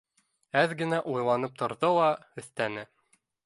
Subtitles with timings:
[0.61, 2.11] —Әҙ генә уйланып торҙо ла
[2.43, 2.91] өҫтә не